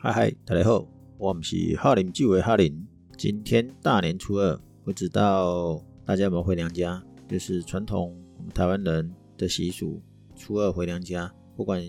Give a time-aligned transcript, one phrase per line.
[0.00, 0.86] 嗨嗨，大家好，
[1.18, 2.86] 我们是哈林聚为哈林。
[3.16, 7.02] 今天大年初二，不知道大家有没有回娘家？
[7.28, 10.00] 就是传统我们台湾人的习俗，
[10.36, 11.28] 初二回娘家。
[11.56, 11.82] 不管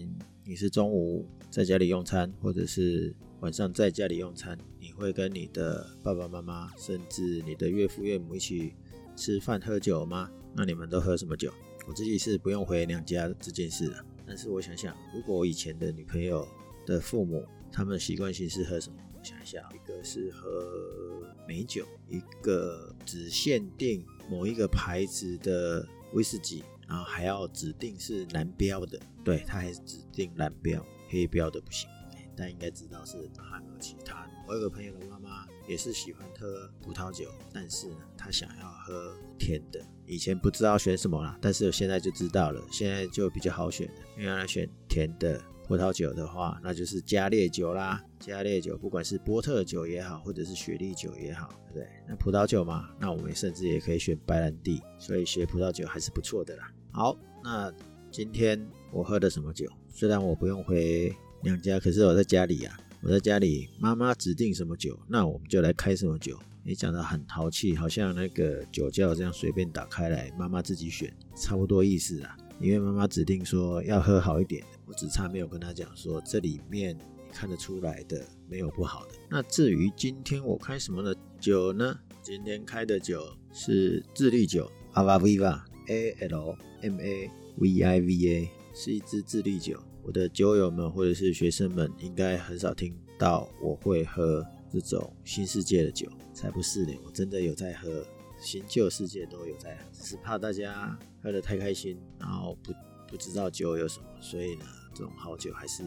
[0.44, 8.74] 你是中午在家里用餐，或者是晚上在家里用餐，你会跟你的爸爸妈妈，甚至你的岳父岳母一起
[9.16, 10.28] 吃饭喝酒吗？
[10.56, 11.54] 那你们都喝什么酒？
[11.88, 16.48] 我自己是不用回娘家这件事的，但是我想想，如果我以前的女朋友
[16.88, 18.98] 的父母，他们的习惯性是喝什么？
[19.18, 29.00] 我想一下，一个是喝美酒，一个只限定某一个牌子的威士忌，然后还要指定是蓝标的。
[29.24, 31.90] 对，他还指定蓝标，黑标的不行。
[32.36, 34.26] 但应该知道是还有其他。
[34.48, 39.86] 我有个朋友的妈妈也是喜欢喝葡萄酒，但是呢，她想要喝甜的。
[40.06, 45.44] 以前不知道选什么啦，但是我现在就知道了，现在就比较好选了，因为要选甜的。
[45.70, 48.04] 葡萄酒的话，那就是加烈酒啦。
[48.20, 51.88] 加烈酒，不管是波特酒也好，或者是雪莉酒也好，对不对？
[52.08, 54.82] 那葡萄酒嘛，那我们甚至也可以选白兰地。
[54.98, 56.74] 所以学葡萄酒还是不错的啦。
[56.92, 57.72] 好，那
[58.10, 58.60] 今天
[58.92, 59.68] 我喝的什么酒？
[59.90, 66.36] 虽然我不用回娘家，可是我在家里啊，我在家里，妈妈指定什么酒，那我们就来开什么酒。
[66.64, 72.36] 你讲得很淘气，好像那个酒窖这样随便打开来，妈妈自己选，差不多意思啊。
[72.60, 79.14] 因为妈妈指定说要喝好一点，我只差没有跟她讲说这里面你看得出来的没有不好的。
[79.30, 81.98] 那至于今天我开什么的酒呢？
[82.22, 89.82] 今天开的酒是智利酒，Ava Viva A L M A V I V A，是一支智利酒。
[90.04, 98.06] 我的酒友们或者是学生们应该很少听到我会喝这种新世界的酒，才不是呢，我真的有在喝。
[98.42, 102.74] 新旧世界都有在，只是怕大家喝得太开心，然后不
[103.08, 105.84] 不知道酒有什么，所以呢，这种好酒还是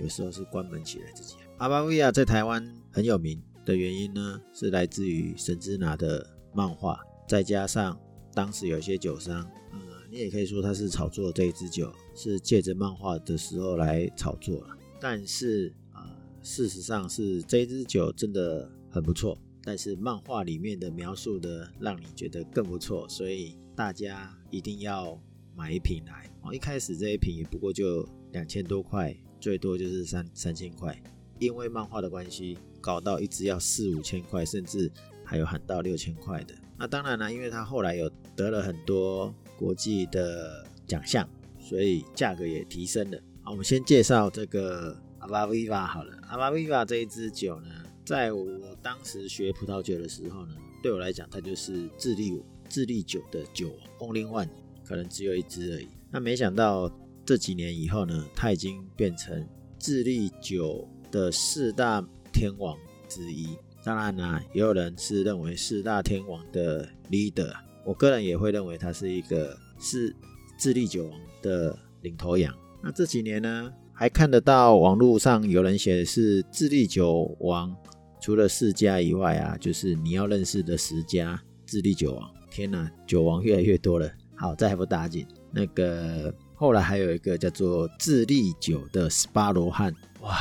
[0.00, 1.36] 有时候是关门起来自己。
[1.58, 7.98] 阿巴维亚在台湾很有名的原因呢，是来自于神之拿的漫画，再加上
[8.34, 9.78] 当时有些酒商，呃，
[10.10, 14.76] 你也可以说他是炒作这一支酒，是借着漫画的时候来炒作了。
[15.00, 19.38] 但是啊，事实上是这支酒真的很不错。
[19.62, 25.20] 但是漫画里面的描述的让你觉得更不错，所以大家一定要
[25.54, 26.28] 买一瓶来。
[26.40, 30.98] 哦，一开始这一瓶也不过就两千多块，最多就是三三千块。
[31.38, 34.90] 因为漫画的关系，搞到一支要四五千块，甚至
[35.22, 36.54] 还有喊到六千块的。
[36.78, 41.28] 那当然了，因为它后来有得了很多国际的奖项，
[41.60, 43.18] 所以价格也提升了。
[43.42, 46.16] 好，我们先介绍这个阿巴维瓦好了。
[46.28, 47.68] 阿巴维瓦这一支酒呢，
[48.06, 52.32] 在我当时学葡萄酒的时候呢，对我来讲，它就是智利
[52.68, 54.48] 智利酒的酒，Only One，
[54.84, 55.88] 可能只有一支而已。
[56.10, 56.90] 那没想到
[57.24, 59.46] 这几年以后呢，它已经变成
[59.78, 62.76] 智利酒的四大天王
[63.08, 63.56] 之一。
[63.84, 67.52] 当然呢，也有人是认为四大天王的 leader，
[67.84, 70.14] 我个人也会认为他是一个是
[70.58, 72.52] 智利酒王的领头羊。
[72.82, 77.74] 那这几年呢，还看得到网络上有人写的是智利酒王。
[78.18, 82.28] 除了四家以外啊，就是你要认识的十家智利酒王。
[82.56, 84.10] 天哪，酒王越来越多了。
[84.34, 85.26] 好，再还不打紧。
[85.52, 90.34] 那个后来还有一个叫做智利酒的十八罗汉，哇，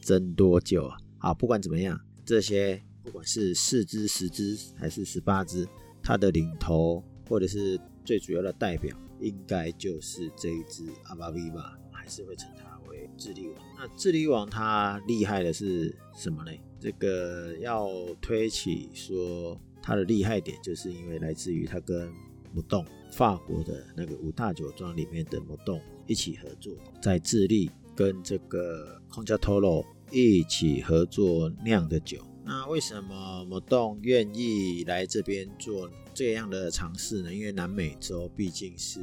[0.00, 0.96] 真多酒啊！
[1.18, 5.66] 好，不管怎么样，这些不管是四支、十支还是十八支，
[6.00, 13.56] 它的领头或者是最主要的代表，应该就是这一支阿巴维吧，还是会称它为智利王。
[13.76, 16.52] 那智利王它厉害的是什么呢？
[16.78, 17.88] 这个要
[18.20, 22.12] 推起说它的厉害点，就是因为来自于它跟
[22.52, 32.18] 木洞法国的那个五大酒庄里面的木洞一起合作，在智利跟这个孔加托罗一起合作酿的酒。
[32.44, 37.32] 那为什么木洞愿意来这边做这样的尝试呢？
[37.32, 39.00] 因为南美洲毕竟是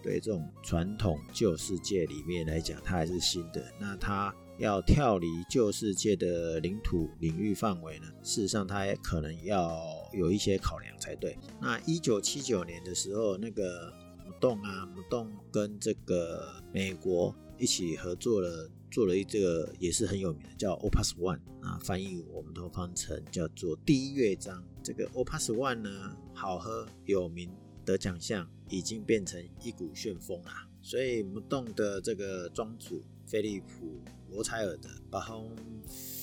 [0.00, 3.66] 对这种传统旧世界里面来讲，它还是新的。
[3.80, 4.32] 那它。
[4.58, 9.74] 要跳离旧世界的领土领域范围呢，事实上它也可能要
[10.12, 11.36] 有一些考量才对。
[11.60, 13.92] 那一九七九年的时候，那个
[14.24, 24.64] 木洞啊，木洞跟这个美国一起合作了，做了一这个也是很有名的，叫 Opus One 啊，翻译我们都翻成叫做第一乐章。
[24.82, 27.50] 这个 Opus One 呢，好喝有名，
[27.84, 30.68] 得奖项，已经变成一股旋风啦。
[30.82, 34.00] 所以木洞的这个庄主菲利普。
[34.32, 35.50] 罗采尔的巴洪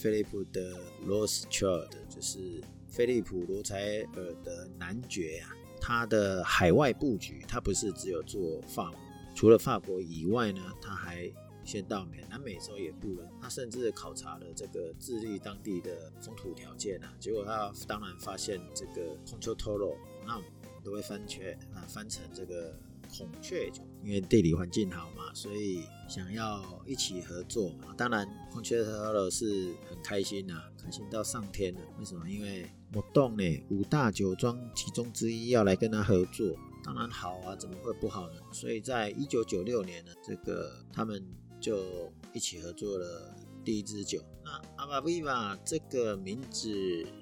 [0.02, 2.64] 菲利普的罗斯柴尔的，就是
[2.98, 9.00] 菲利普罗采尔的男爵啊，他的海外布局，他不是只有做法国，
[9.36, 11.32] 除了法国以外呢，他还
[11.64, 19.96] 先到美南美洲也布了，他甚至考察了这个智利当地的风土条件啊，结果他当然发现这个孔雀托罗
[20.26, 20.50] 那我们
[20.84, 22.76] 都会翻圈啊，翻成这个
[23.16, 27.94] 孔雀酒，因为地理环境好嘛，所以想要一起合作嘛。
[27.96, 31.82] 当然孔雀托罗是很开心呐、啊，开心到上天了。
[32.00, 32.28] 为什么？
[32.28, 36.56] 因为我懂呢，五大酒庄其中之一要来跟他合作。
[36.84, 38.36] 当然好啊，怎么会不好呢？
[38.52, 41.22] 所以在一九九六年呢，这个他们
[41.60, 43.36] 就一起合作了
[43.66, 44.24] 第一支酒。
[44.46, 46.70] 那阿巴维瓦这个名字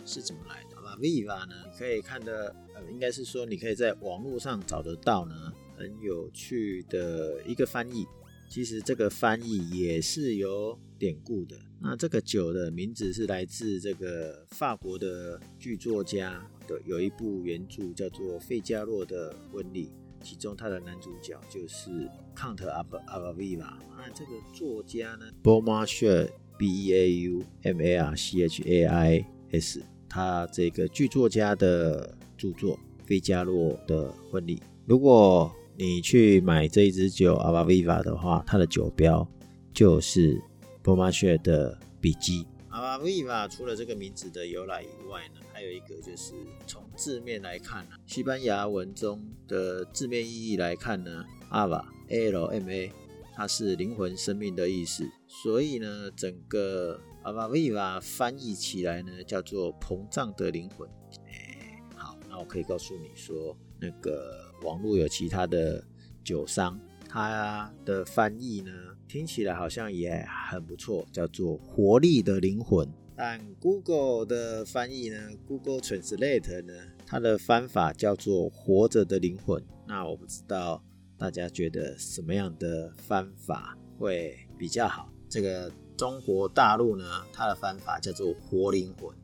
[0.06, 0.76] 是怎么来的？
[0.78, 8.06] 阿巴维瓦呢，你可以看的，呃，应该是说你可以在网络上找得到呢，很有趣的一个翻译。
[8.48, 11.56] 其实这个翻译也是由典故的。
[11.82, 19.88] 那这个酒的名字是来自这个法国的剧作家的有一部原著叫做《费加洛的婚礼》，
[20.24, 23.78] 其中他的男主角就是康特阿巴阿巴维瓦。
[23.98, 34.56] 那这个作家呢，Beaumarchais B E A U M A R C H A I S，他这个剧作家的著作《费加洛的婚礼》，
[34.86, 39.30] 如果你去买这一支酒阿巴维瓦的话，它的酒标
[39.74, 40.42] 就是
[40.86, 42.46] 波马雪的笔记。
[42.70, 46.36] 阿巴维瓦除了这个名字的由来以外呢，还有一个就是
[46.68, 52.92] 从字面来看呢，西班牙文中的字面意义来看呢，阿瓦 A L M A
[53.34, 60.88] 它是灵魂、生命的意思，所以呢，整个阿巴维瓦翻译起来呢，叫做膨胀的灵魂。
[61.26, 64.46] 哎，好，那我可以告诉你说，那个。
[64.64, 65.84] 网络有其他的
[66.24, 68.72] 酒商，它的翻译呢，
[69.08, 72.88] 听起来好像也很不错，叫做“活力的灵魂”。
[73.16, 75.18] 但 Google 的翻译呢
[75.48, 76.74] ，Google Translate 呢，
[77.06, 79.64] 它的翻法叫做“活着的灵魂”。
[79.88, 80.84] 那我不知道
[81.18, 85.10] 大家觉得什么样的翻法会比较好？
[85.30, 89.16] 这个中国大陆呢，它的翻法叫做“活灵魂”。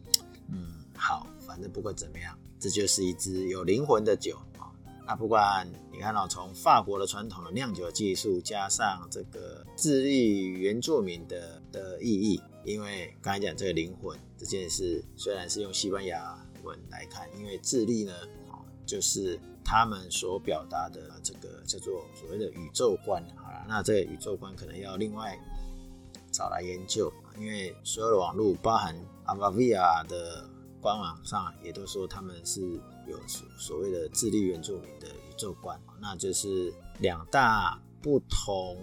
[0.47, 4.37] 嗯，好，反正不管怎么样，这就是一支有灵魂的酒。
[5.05, 18.13] 那不管你看到从法国的传统的酿酒技术，加上这个智利原住民的的意义，因为刚才讲这个灵魂这件事，虽然是用西班牙文来看，因为智利呢，
[18.85, 23.21] 就是他们所表达的这个叫做所谓的宇宙观。
[23.35, 25.37] 好了，那这个宇宙观可能要另外
[26.31, 28.95] 找来研究，因为所有的网络，包含
[29.25, 30.47] 阿巴维亚的。
[30.81, 32.59] 官网上也都说他们是
[33.07, 38.77] 有所所谓的智利原住民的宇宙观，那就是两大不同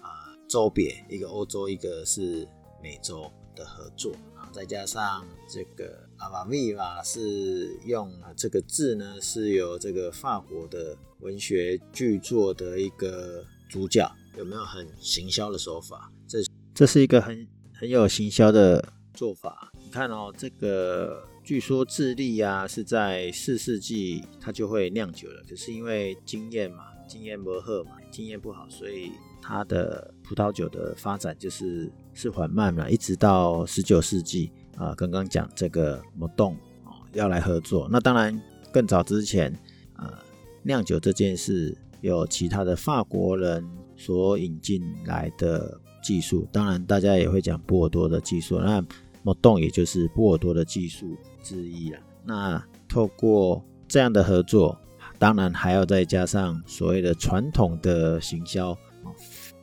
[0.00, 2.46] 啊洲别，一个欧洲，一个是
[2.82, 16.10] 美洲的合作啊，再加上这个阿巴维瓦是用这个字呢，是由这个法国的文学巨作的一个主角，有没有很行销的手法？
[16.26, 16.38] 这
[16.74, 19.70] 这是一个很很有行销的做法。
[19.78, 21.28] 你看哦，这个。
[21.50, 29.10] 据说智利啊是在四世纪它就会酿酒了，可是因为经验嘛，经验不好嘛，经验不好，所以
[29.42, 36.54] 它的葡萄酒的发展就是是缓慢了，一直到十九世纪啊，刚刚讲这个莫洞
[36.84, 38.40] 啊要来合作，那当然
[38.72, 39.52] 更早之前
[39.94, 40.22] 啊
[40.62, 48.80] 酿酒这件事有其他的法国人所引进来的技术，当然大家也会讲波尔多的技术，那。
[49.22, 51.98] 莫洞也就是波尔多的技术之一了。
[52.24, 54.78] 那透过这样的合作，
[55.18, 58.76] 当然还要再加上所谓的传统的行销。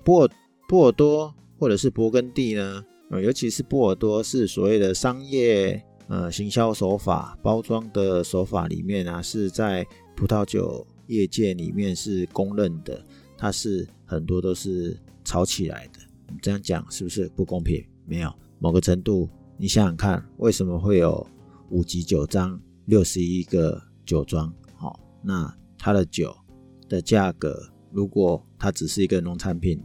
[0.03, 0.29] 波尔
[0.67, 13.03] 波尔多或者是勃艮第呢，尤其是波尔多是所谓的商业呃行销手法、包装的手法里面啊，是在葡萄酒业界里面是公认的。
[13.37, 15.99] 它是很多都是炒起来的。
[16.41, 17.85] 这样讲是不是不公平？
[18.05, 19.29] 没有，某个程度。
[19.59, 21.25] 你想想看，为什么会有
[21.69, 24.53] 五级酒庄、六十一个酒庄？
[24.75, 26.35] 好，那它的酒
[26.87, 29.81] 的价格，如果它只是一个农产品，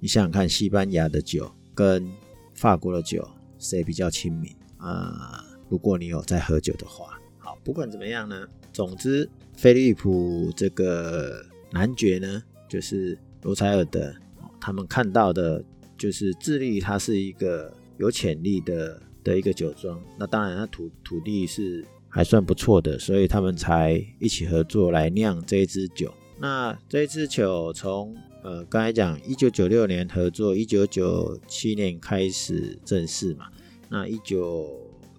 [0.00, 2.08] 你想想看，西班牙的酒跟
[2.54, 5.44] 法国的酒谁比较亲民啊？
[5.68, 14.14] 如果你有在喝酒的话，好，不管怎么样呢，总之，菲利普这个男爵呢，就是罗采尔的，
[14.60, 15.64] 他们看到的
[15.96, 17.72] 就是智利，它是一个。
[17.98, 26.12] 有潜力的的一个酒庄，那当然，它土土地是还算不错的，所以他们才一起合作来酿这一支酒。
[26.38, 33.46] 那这一支酒从呃刚才讲一九九六年合作，一九九七年开始正式嘛。
[33.88, 34.68] 那一九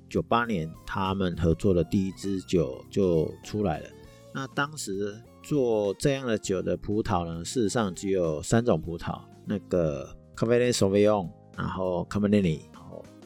[0.10, 3.90] 九八年他们合作的第一支酒就出来了。
[4.34, 10.06] 那当时做这样的酒的葡萄呢，事实上只有三种葡萄，那个
[10.36, 12.62] c a b e r n e Sauvignon，然后 Cabernet，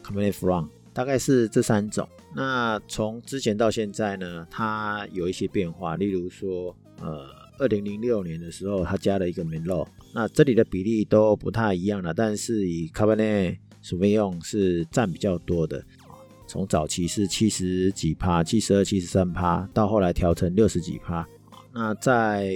[0.07, 2.07] Cabernet Franc，大概是这三种。
[2.33, 7.27] 那从之前到现在呢，它有一些变化，例如说，呃，
[7.59, 15.83] 二零零六年的时候，它加了一个 Merlot，那这里的比例都不太一样了，但是以 Cabernet s a u v i o n 是占比较多的。
[16.47, 21.27] 从早期是七十几趴，七十二、七十三趴，到后来调成六十几趴。
[21.73, 22.55] 那在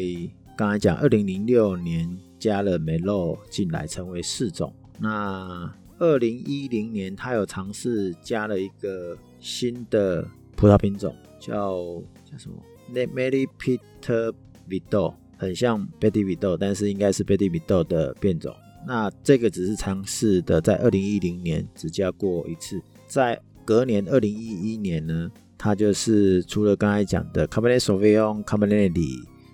[0.55, 4.73] 刚才讲，二零零六年加了梅洛进来，成为四种。
[4.97, 5.69] 那
[6.01, 12.57] 二零一零年，他有尝试加了一个新的葡萄品种，叫叫什么
[12.93, 14.33] ？Méli Petit
[14.67, 18.51] Verdot，很像 Petit Verdot，但是应该是 Petit Verdot 的变种。
[18.87, 23.39] 那这个只是尝试的，在二零一零年只加过一次，在。
[23.63, 28.91] 隔年二零一一年呢，它就是除了刚才讲的 Cabernet Sauvignon、Cabernet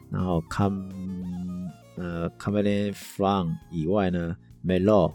[0.10, 0.89] 然后 Cam
[1.98, 4.36] 呃 Cabernet Franc 以外呢
[4.66, 5.12] ，Merlot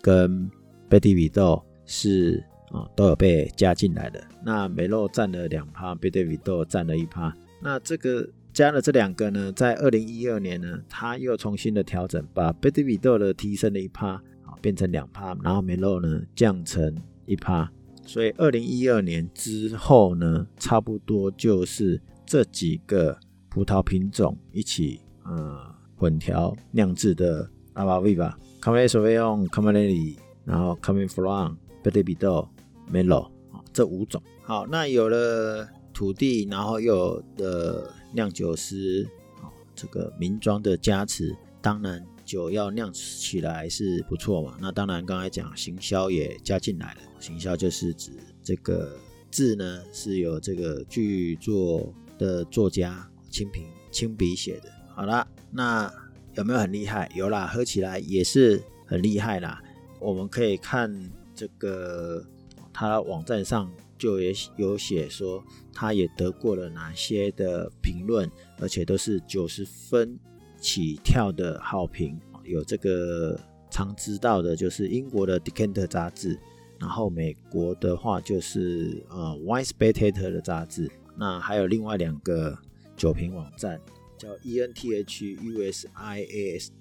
[0.00, 0.48] 跟
[0.88, 4.22] Petit Verdot 是啊、都有被加进来的。
[4.44, 7.34] 那梅洛占了两趴，Petit Verdot 占了一趴。
[7.62, 17.70] 那这个加了这两个呢，在二零一二年呢，它又重新的调整，把 Petit Verdot 的提升了一趴，啊变成两趴，然后梅洛呢降成一趴。
[18.04, 32.48] 所以，二零一二年之后呢，差不多就是这几个葡萄品种一起呃混调酿制的阿巴维吧，Cabernet Sauvignon、Cabernet，然后，coming Franc、Petit Verdot、
[32.90, 33.30] Merlot
[33.74, 34.22] 这五种。
[34.42, 39.06] 好，那有了土地，然后又有的酿酒师
[39.42, 42.02] 啊，这个名庄的加持，当然。
[42.26, 47.00] 酒要酿起来是不错嘛，那当然刚才讲行销也加进来了。
[47.20, 48.10] 行销就是指
[48.42, 48.98] 这个
[49.30, 53.62] 字呢是由这个剧作的作家亲笔
[53.92, 54.68] 亲笔写的。
[54.92, 55.88] 好啦，那
[56.34, 57.08] 有没有很厉害？
[57.14, 59.62] 有啦，喝起来也是很厉害啦。
[59.98, 62.24] 我们可以看这个
[62.72, 70.18] 他网站上就也有写说，他也得过了哪些的评论，而且都是九十分。
[70.58, 73.38] 起跳的好评，有这个
[73.70, 76.40] 常知道的，就是英国的 Decanter 杂志，
[76.80, 82.58] 然后美国的话就是呃 Wine Spectator 的杂志，那还有另外两个
[82.96, 83.78] 酒评网站，
[84.16, 86.72] 叫 ENTH USIAST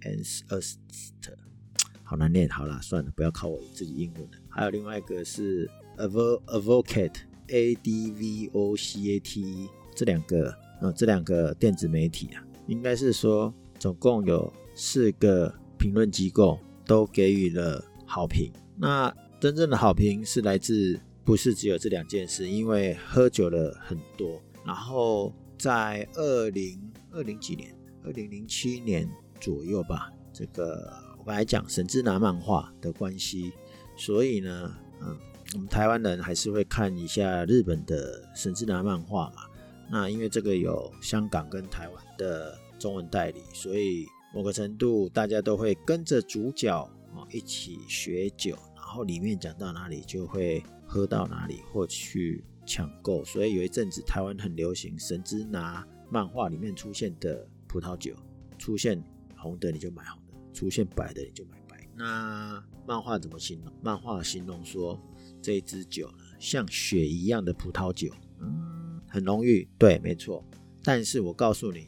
[0.00, 0.24] and
[2.10, 4.30] 好难念，好啦，算了，不要靠我自己英文了。
[4.48, 7.14] 还有另外一个是 Advocate
[7.46, 12.44] A D V O C A T E 这两个，呃，这两个电子媒体啊。
[12.66, 18.50] 应该是说，总共有四个评论机构都给予了好评。
[18.76, 24.42] 那真正的好评是来自，不是只有这两件事，因为喝酒了很多。
[24.66, 26.76] 然后在二零
[27.12, 29.08] 二零几年，二零零七年
[29.40, 33.52] 左右吧，这个我刚才讲神之拿漫画的关系，
[33.94, 35.14] 所以呢，嗯，
[35.52, 39.42] 我们台湾人还是会看一下日本的神之拿漫画嘛。
[39.90, 46.74] 那因为这个有香港跟台湾的中文代理，所以某个程度大家都会跟着主角
[47.14, 53.22] 啊一起学酒，然后里面讲到哪里就会喝到哪里或去抢购。
[53.26, 58.14] 所以有一阵子台湾很流行神之拿漫画里面出现的葡萄酒，
[58.56, 59.02] 出现
[59.36, 61.88] 红的你就买红的，出现白的你就买白。
[61.96, 63.72] 那漫画怎么形容？
[63.82, 65.00] 漫画形容说
[65.42, 68.12] 这一支酒呢，像雪一样的葡萄酒。
[68.40, 68.78] 嗯。
[69.12, 70.40] 很浓郁，对，没错。
[70.84, 71.84] 但是我告诉你，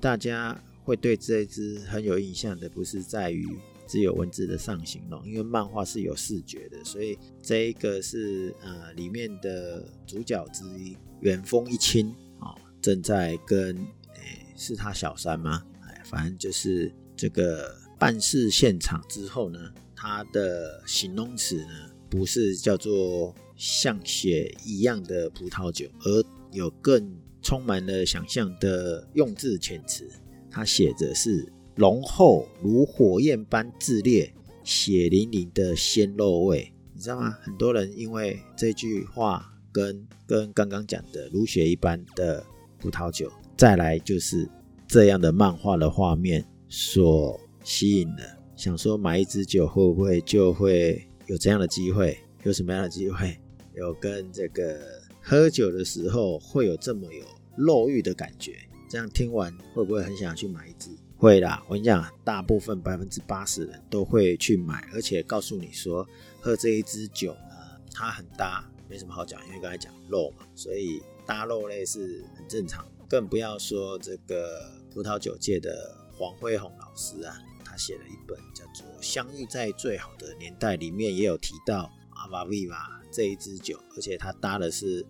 [0.00, 3.48] 大家会对这一支很有印象的，不是在于
[3.86, 13.76] 只有文字的上形容，因为漫画是有视觉的，所以这一个是呃里面的主角之一，远峰一清啊、哦，正在跟
[14.16, 15.64] 诶是他小三吗？
[15.82, 17.72] 哎，反正就是这个
[18.04, 19.58] 办事现场之后呢，
[19.96, 30.06] 它的形容词呢不是叫做像血一样的葡萄酒，而有更充满了想象的用字遣词，
[30.50, 34.30] 它写着是浓厚如火焰般炽烈、
[34.62, 37.30] 血淋淋的鲜肉味，你知道吗？
[37.40, 42.44] 很多人因为这句话跟跟刚刚讲的如血一般的
[42.78, 44.46] 葡萄酒，再来就是
[44.86, 52.16] 这样的漫画的画面所吸引了，想说买一支酒会不会就会有这样的机会？
[52.44, 53.36] 有什么样的机会？
[53.74, 55.02] 有跟这个。
[55.26, 57.24] 喝酒的时候会有这么有
[57.56, 58.58] 肉欲的感觉，
[58.90, 60.90] 这样听完会不会很想去买一支？
[61.16, 66.06] 会啦，我跟你讲，大部分百分之八十人都会去买，而且告诉你说，
[66.42, 67.56] 喝这一支酒呢，
[67.90, 77.34] 它很搭，没什么好讲，因为刚才讲肉嘛，所以搭肉类是很正常，更不要说这个葡萄酒界的黄辉宏老师啊，
[77.74, 85.04] 他写了一本叫做《相遇在最好的年代》，里面也有提到阿巴维瓦这一支酒，而且他搭的是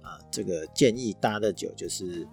[0.00, 2.26] 啊、这个建议搭的酒就是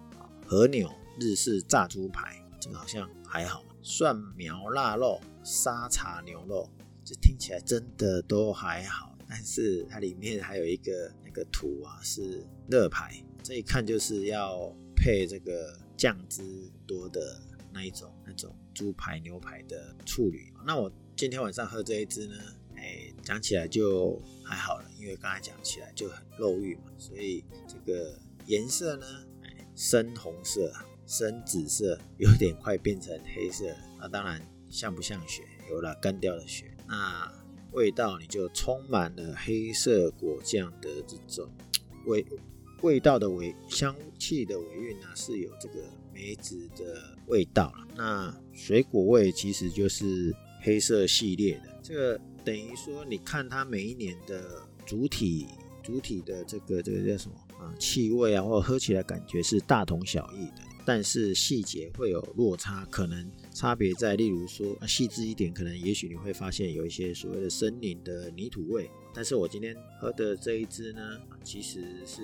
[0.46, 0.90] 和牛
[1.20, 6.66] 日式炸猪排，这个好像还好，蒜苗腊肉、沙茶牛肉，
[7.04, 16.42] 这听起来真的都还好，但是它里面还有一个那个图啊，是热排，这一看就是要配这个酱汁
[16.86, 17.38] 多的
[17.74, 20.52] 那一种那种猪排牛排的处理。
[20.66, 22.36] 那我今天晚上喝这一支呢，
[22.76, 29.06] 哎，讲起来就还好了，因为刚才讲起来就很肉欲嘛，所以这个颜色呢，
[29.44, 30.70] 哎，深红色、
[31.06, 33.64] 深紫色，有点快变成黑色。
[33.98, 35.42] 那当然像不像血？
[35.70, 36.70] 有了干掉的血。
[36.86, 37.32] 那
[37.72, 41.50] 味道你就充满了黑色果酱的这种
[42.04, 42.24] 味。
[42.82, 47.88] 味道的尾香气的尾韵呢，是有这个梅子的味道了。
[47.96, 51.80] 那水果味其实就是黑色系列的。
[51.82, 55.46] 这个等于说，你看它每一年的主体
[55.82, 57.74] 主体的这个这个叫什么啊？
[57.78, 60.62] 气味啊，或者喝起来感觉是大同小异的。
[60.84, 68.88] 但是细节会有落差，可能差别在，例如说细致一点，可能也许你会发现有一些所谓的森林的泥土味。
[69.16, 71.00] 但是我今天喝的这一支呢，
[71.42, 72.20] 其实是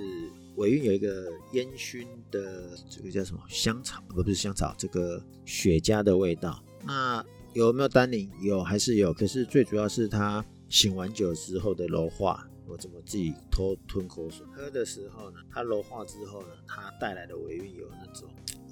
[0.56, 6.62] 尾韵有一个烟熏的这个叫什么香草，而不是香草，这个雪茄的味道。
[6.84, 8.30] 那有没有单宁？
[8.42, 9.10] 有还是有？
[9.10, 12.46] 可是最主要是它醒完酒之后的柔化。
[12.66, 14.44] 我怎么自己偷吞口水？
[14.54, 18.28] 喝的时候呢，它柔化之后呢，它带来的尾韵有那种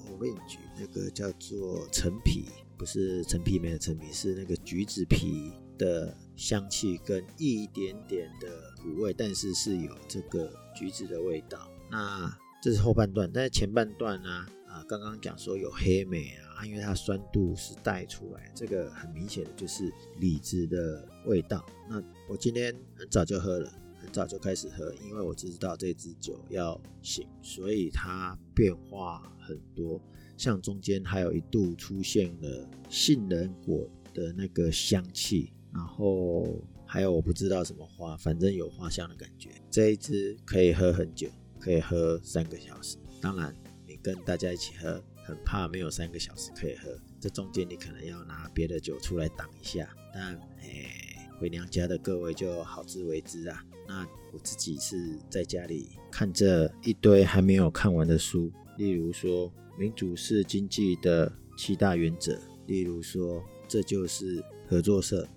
[0.06, 2.44] orange，那个叫做陈皮，
[2.76, 8.48] 不是陈皮梅的陈皮，是那个橘子皮的香气跟一点点的
[8.82, 11.70] 苦味，但是是有这个橘子的味道。
[11.90, 21.66] 那这是后半段，但是前半段呢，啊，刚刚讲说有黑莓啊，因为它酸度是带出来，这个很明显的就是李子的味道。
[21.90, 23.70] 那我今天很早就喝了。
[24.02, 30.00] 很早就开始喝，因为我知道这支酒要醒，所以它变化很多。
[30.38, 36.46] 像中间还有一度出现了杏仁果的那个香气，然后
[36.86, 39.50] 还有我不知道什么花，反正有花香的感觉。
[39.70, 41.28] 这一支可以喝很久，
[41.58, 42.96] 可以喝三个小时。
[43.20, 43.54] 当然，
[43.86, 46.90] 你跟大家一起喝，很怕没有三个小时可以喝。
[47.20, 49.88] 这中间你可能要拿别的酒出来挡一下。
[50.12, 53.64] 但，哎，回娘家的各位就好自为之啊。
[53.86, 65.28] 那我自己是在家里看这一堆还没有看完的书，例如说民主式经济的七大原则，例如说这就是合作社，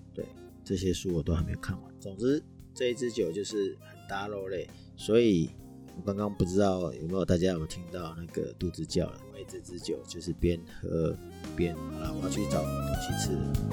[0.64, 2.00] 这些书我都还没有看完。
[2.00, 2.42] 总之
[2.74, 5.50] 这一支酒就是很大肉类，所以
[5.96, 11.16] 我刚刚不知道有没有大家有听到那个肚子叫了，因为这支酒就是边喝
[11.54, 13.30] 边好了，我要去找东西吃。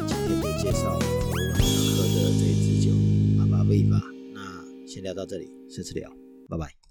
[0.08, 2.91] 今天就介绍我晚上喝的这一支酒，
[3.39, 3.99] 阿巴维瓦。
[4.88, 6.12] 先聊到这里，下次聊，
[6.49, 6.82] 拜拜。